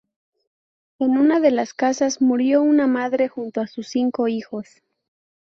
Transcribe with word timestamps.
En 0.97 1.15
una 1.15 1.39
de 1.39 1.51
las 1.51 1.75
casas, 1.75 2.23
murió 2.23 2.63
una 2.63 2.87
madre 2.87 3.27
junto 3.27 3.61
a 3.61 3.67
sus 3.67 3.89
cinco 3.89 4.27
hijos. 4.27 4.81